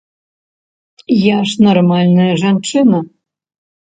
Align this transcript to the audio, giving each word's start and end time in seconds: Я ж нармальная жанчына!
Я 1.15 1.37
ж 1.51 1.67
нармальная 1.67 2.31
жанчына! 2.45 2.99